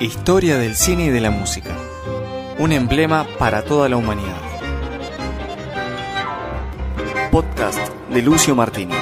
[0.00, 1.70] Historia del cine y de la música.
[2.58, 4.40] Un emblema para toda la humanidad.
[7.32, 7.80] Podcast
[8.10, 8.94] de Lucio Martini.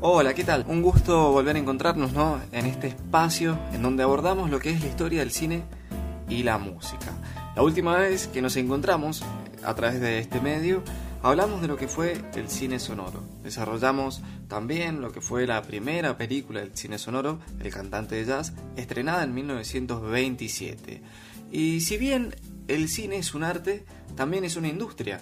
[0.00, 0.64] Hola, ¿qué tal?
[0.66, 2.40] Un gusto volver a encontrarnos ¿no?
[2.52, 5.62] en este espacio en donde abordamos lo que es la historia del cine
[6.28, 7.12] y la música.
[7.54, 9.22] La última vez que nos encontramos
[9.62, 10.82] a través de este medio
[11.24, 13.22] Hablamos de lo que fue el cine sonoro.
[13.44, 18.52] Desarrollamos también lo que fue la primera película del cine sonoro, El cantante de jazz,
[18.76, 21.00] estrenada en 1927.
[21.52, 22.34] Y si bien
[22.66, 23.84] el cine es un arte,
[24.16, 25.20] también es una industria.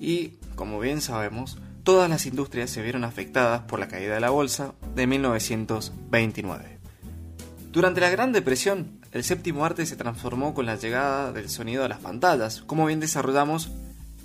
[0.00, 4.30] Y, como bien sabemos, todas las industrias se vieron afectadas por la caída de la
[4.30, 6.78] bolsa de 1929.
[7.72, 11.88] Durante la Gran Depresión, el séptimo arte se transformó con la llegada del sonido a
[11.88, 13.70] las pantallas, como bien desarrollamos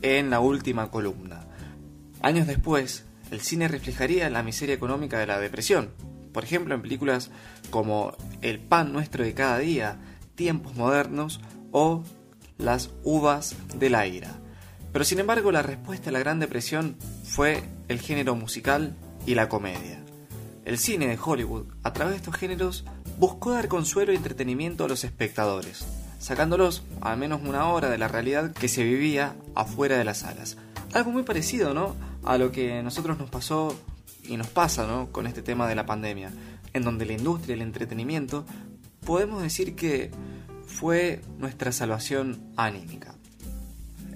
[0.01, 1.47] en la última columna.
[2.21, 5.91] Años después, el cine reflejaría la miseria económica de la depresión,
[6.33, 7.31] por ejemplo en películas
[7.69, 9.97] como El pan nuestro de cada día,
[10.35, 11.39] Tiempos modernos
[11.71, 12.03] o
[12.57, 14.41] Las uvas de la ira.
[14.91, 19.47] Pero sin embargo la respuesta a la Gran Depresión fue el género musical y la
[19.47, 20.03] comedia.
[20.63, 22.85] El cine de Hollywood, a través de estos géneros,
[23.17, 25.85] buscó dar consuelo y entretenimiento a los espectadores,
[26.19, 30.57] sacándolos al menos una hora de la realidad que se vivía afuera de las salas.
[30.93, 31.95] Algo muy parecido, ¿no?
[32.23, 33.75] A lo que a nosotros nos pasó
[34.23, 35.11] y nos pasa, ¿no?
[35.11, 36.31] Con este tema de la pandemia,
[36.73, 38.45] en donde la industria el entretenimiento
[39.03, 40.11] podemos decir que
[40.67, 43.15] fue nuestra salvación anímica.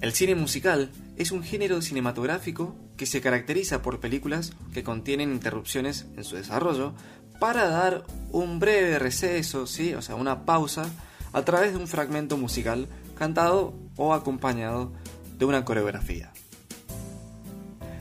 [0.00, 6.06] El cine musical es un género cinematográfico que se caracteriza por películas que contienen interrupciones
[6.16, 6.94] en su desarrollo
[7.38, 9.94] para dar un breve receso, ¿sí?
[9.94, 10.90] o sea, una pausa
[11.32, 14.92] a través de un fragmento musical cantado o acompañado
[15.38, 16.32] de una coreografía.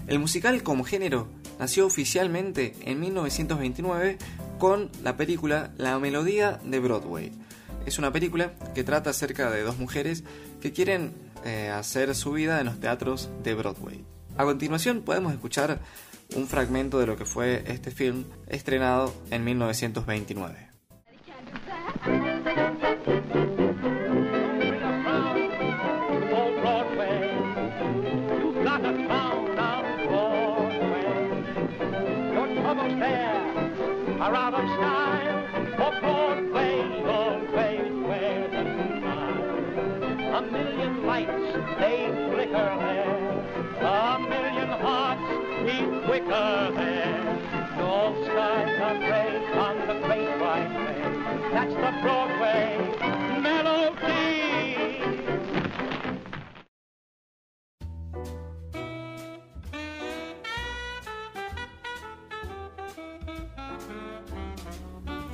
[0.08, 1.28] El musical como género
[1.60, 4.18] nació oficialmente en 1929
[4.60, 7.32] con la película La Melodía de Broadway.
[7.86, 10.24] Es una película que trata acerca de dos mujeres
[10.62, 11.14] que quieren
[11.44, 14.15] eh, hacer su vida en los teatros de Broadway.
[14.38, 15.80] A continuación podemos escuchar
[16.36, 20.66] un fragmento de lo que fue este film estrenado en 1929.
[34.26, 35.25] are out of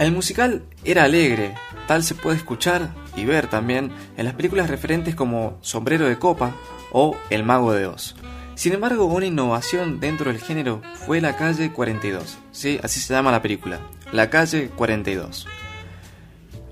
[0.02, 1.54] El musical era alegre,
[1.88, 6.56] tal se puede escuchar y ver también en las películas referentes como Sombrero de Copa
[6.92, 8.16] o El Mago de Oz.
[8.56, 12.80] Sin embargo, una innovación dentro del género fue La Calle 42, ¿sí?
[12.82, 13.80] así se llama la película,
[14.12, 15.48] La Calle 42.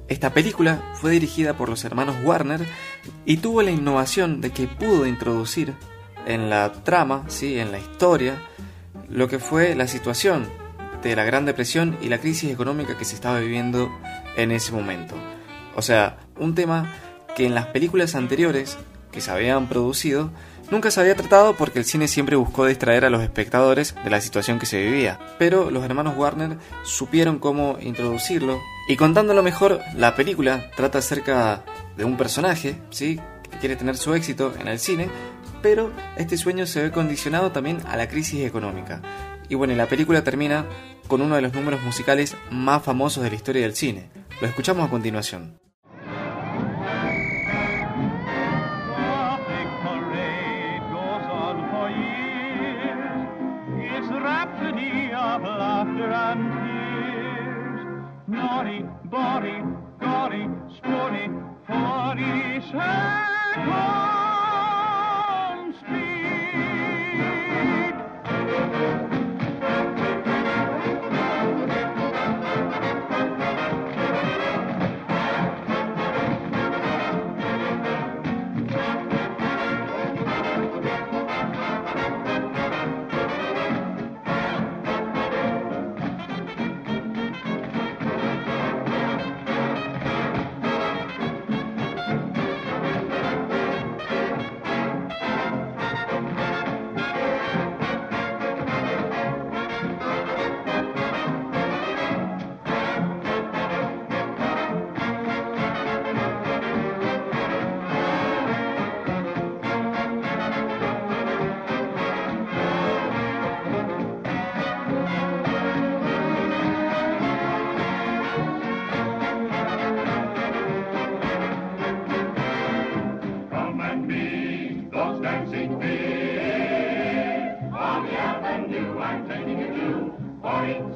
[0.10, 2.66] Esta película fue dirigida por los hermanos Warner
[3.26, 5.76] y tuvo la innovación de que pudo introducir
[6.26, 7.60] en la trama, ¿sí?
[7.60, 8.42] en la historia,
[9.08, 10.48] lo que fue la situación
[11.04, 13.92] de la Gran Depresión y la crisis económica que se estaba viviendo
[14.36, 15.14] en ese momento.
[15.76, 16.92] O sea, un tema
[17.36, 18.78] que en las películas anteriores
[19.12, 20.32] que se habían producido
[20.72, 24.22] nunca se había tratado porque el cine siempre buscó distraer a los espectadores de la
[24.22, 25.20] situación que se vivía.
[25.38, 28.60] Pero los hermanos Warner supieron cómo introducirlo
[28.90, 31.64] y contándolo mejor, la película trata acerca
[31.96, 33.20] de un personaje, ¿sí?
[33.44, 35.12] que quiere tener su éxito en el cine,
[35.62, 39.04] pero este sueño se ve condicionado también a la crisis económica.
[39.48, 40.66] Y bueno, la película termina
[41.08, 44.10] con uno de los números musicales más famosos de la historia del cine.
[44.42, 45.60] Lo escuchamos a continuación.
[58.50, 59.62] naughty, body,
[60.00, 61.30] gaudy, sporty,
[61.68, 64.19] forty seconds.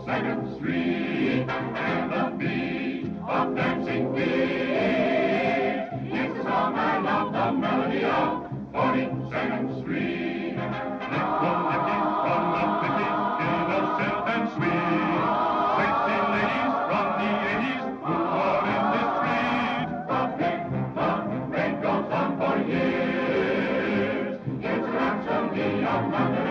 [0.06, 1.48] 42nd Street.
[1.50, 4.24] And the beat of dancing feet.
[6.12, 10.58] It's the song I love, the melody of 42nd Street.
[10.60, 10.84] Ladies,
[12.24, 15.24] from the 50s, innocent and sweet.
[15.78, 19.88] Sexy ladies from the 80s who are in this street.
[20.10, 20.60] The big
[20.96, 24.36] fun rain goes on for years.
[24.62, 26.43] It's Rhapsody of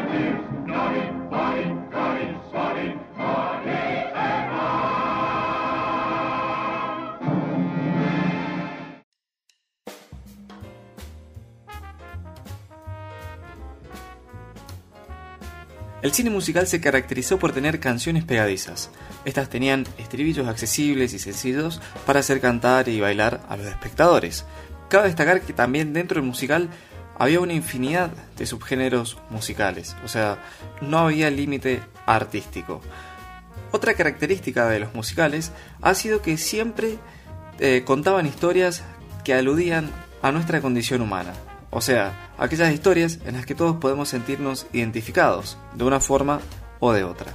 [16.02, 18.90] El cine musical se caracterizó por tener canciones pegadizas.
[19.24, 24.44] Estas tenían estribillos accesibles y sencillos para hacer cantar y bailar a los espectadores.
[24.88, 26.68] Cabe destacar que también dentro del musical
[27.18, 30.38] había una infinidad de subgéneros musicales, o sea,
[30.80, 32.80] no había límite artístico.
[33.70, 36.98] Otra característica de los musicales ha sido que siempre
[37.60, 38.82] eh, contaban historias
[39.24, 39.88] que aludían
[40.20, 41.32] a nuestra condición humana.
[41.74, 46.40] O sea, aquellas historias en las que todos podemos sentirnos identificados, de una forma
[46.80, 47.32] o de otra.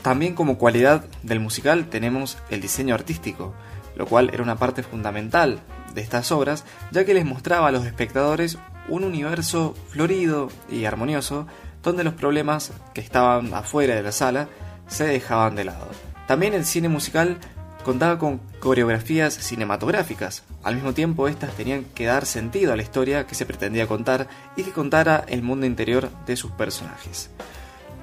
[0.00, 3.54] También como cualidad del musical tenemos el diseño artístico,
[3.94, 5.60] lo cual era una parte fundamental
[5.94, 8.58] de estas obras, ya que les mostraba a los espectadores
[8.88, 11.46] un universo florido y armonioso,
[11.82, 14.48] donde los problemas que estaban afuera de la sala
[14.86, 15.88] se dejaban de lado.
[16.26, 17.36] También el cine musical
[17.84, 20.42] contaba con coreografías cinematográficas.
[20.64, 24.26] Al mismo tiempo, estas tenían que dar sentido a la historia que se pretendía contar
[24.56, 27.30] y que contara el mundo interior de sus personajes.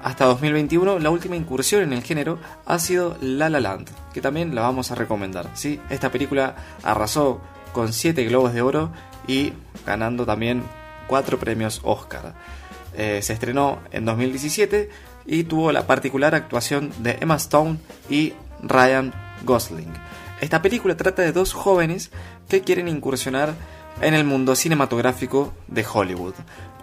[0.02, 4.54] Hasta 2021, la última incursión en el género ha sido La La Land, que también
[4.54, 5.50] la vamos a recomendar.
[5.54, 5.80] ¿sí?
[5.90, 7.40] Esta película arrasó
[7.72, 8.90] con 7 globos de oro
[9.28, 9.52] y
[9.86, 10.62] ganando también
[11.06, 12.34] 4 premios Oscar.
[12.96, 14.90] Eh, se estrenó en 2017
[15.26, 17.78] y tuvo la particular actuación de Emma Stone
[18.10, 19.12] y Ryan
[19.44, 19.92] Gosling.
[20.40, 22.10] Esta película trata de dos jóvenes
[22.48, 23.54] que quieren incursionar
[24.00, 26.34] en el mundo cinematográfico de Hollywood.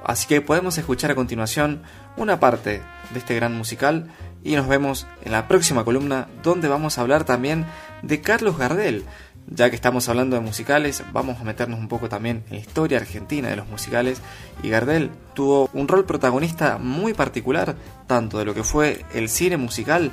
[0.04, 1.82] Así que podemos escuchar a continuación
[2.16, 4.08] una parte de este gran musical
[4.44, 7.66] y nos vemos en la próxima columna donde vamos a hablar también
[8.02, 9.04] de Carlos Gardel.
[9.52, 13.00] Ya que estamos hablando de musicales, vamos a meternos un poco también en la historia
[13.00, 14.22] argentina de los musicales
[14.62, 17.76] y Gardel tuvo un rol protagonista muy particular,
[18.06, 20.12] tanto de lo que fue el cine musical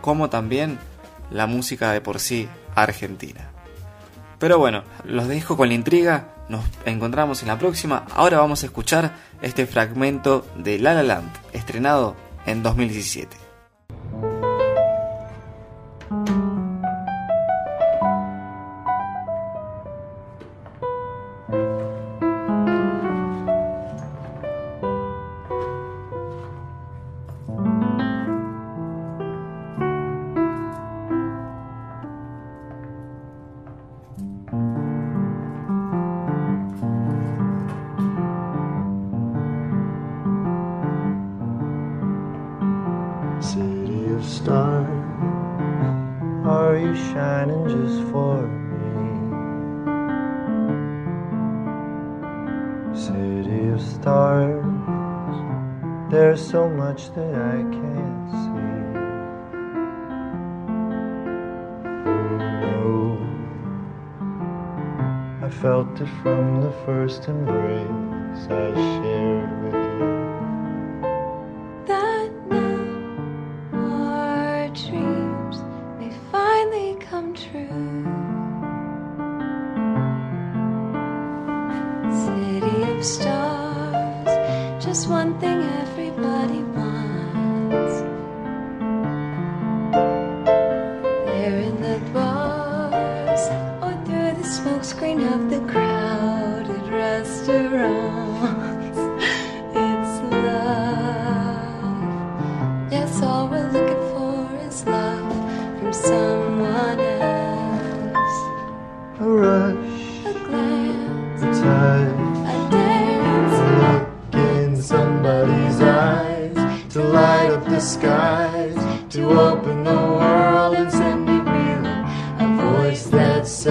[0.00, 0.78] como también
[1.32, 3.50] la música de por sí argentina.
[4.38, 8.66] Pero bueno, los dejo con la intriga, nos encontramos en la próxima, ahora vamos a
[8.66, 13.41] escuchar este fragmento de La La Land, estrenado en 2017.
[34.52, 34.60] City
[44.12, 44.90] of stars,
[46.44, 48.92] are you shining just for me?
[52.94, 54.62] City of stars,
[56.10, 58.61] there's so much that I can't see.
[65.60, 70.12] Felt it from the first embrace I shared with you.
[71.86, 72.80] that now
[73.72, 75.56] our dreams
[75.98, 77.68] may finally come true.
[82.24, 86.01] City of stars, just one thing everybody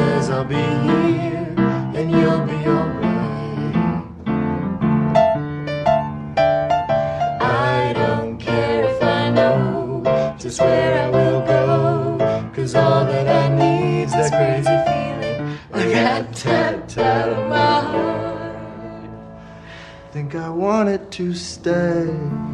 [0.01, 1.53] says I'll be here
[1.97, 3.75] and you'll be alright.
[7.41, 10.01] I don't care if I know
[10.39, 11.67] just where I will go,
[12.55, 15.39] cause all that I need's that crazy feeling,
[15.79, 19.09] a rat tat tat on my heart.
[20.13, 22.50] think I wanted to stay.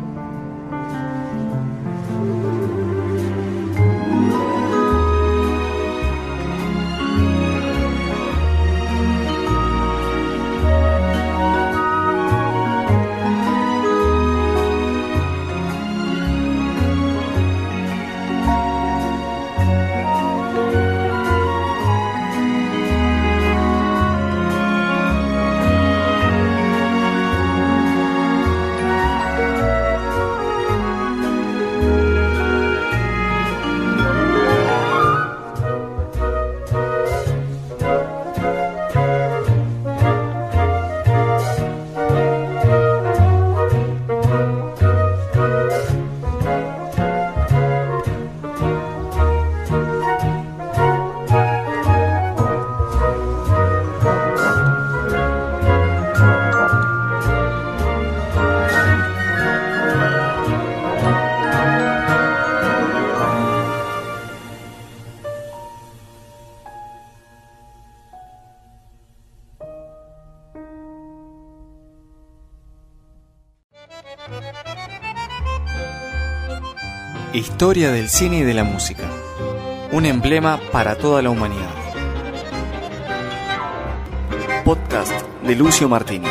[77.37, 79.03] Historia del cine y de la música.
[79.91, 81.69] Un emblema para toda la humanidad.
[84.65, 85.11] Podcast
[85.43, 86.25] de Lucio Martini.